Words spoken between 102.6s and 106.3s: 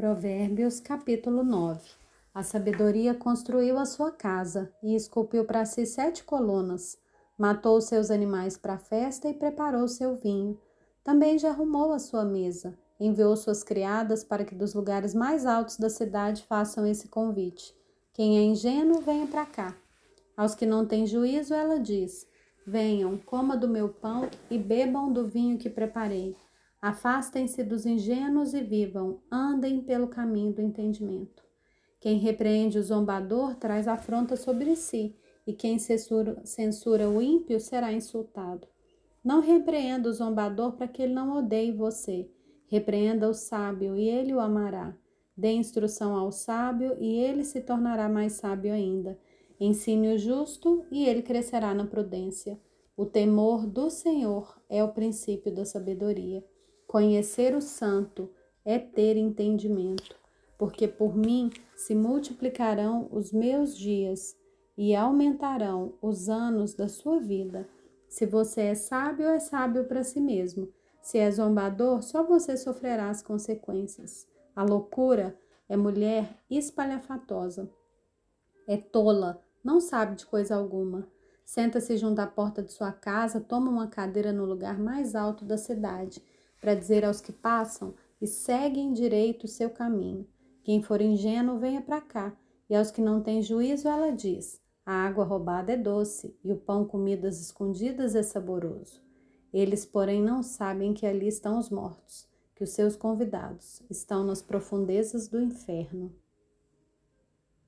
os seus convidados estão nas profundezas do inferno.